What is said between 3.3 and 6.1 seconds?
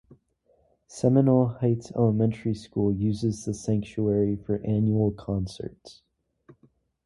the sanctuary for annual concerts.